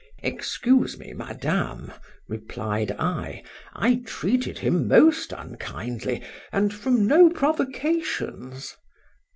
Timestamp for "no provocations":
7.05-8.75